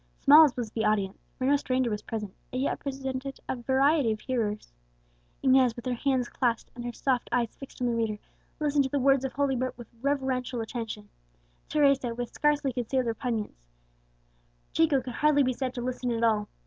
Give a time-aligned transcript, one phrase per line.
[0.17, 4.11] Small as was the audience for no stranger was present it yet represented a variety
[4.11, 4.73] of hearers.
[5.43, 8.17] Inez, with her hands clasped, and her soft eyes fixed on the reader,
[8.59, 11.09] listened to the words of Holy Writ with reverential attention;
[11.69, 13.67] Teresa, with scarcely concealed repugnance;
[14.73, 16.49] Chico could hardly be said to listen at all.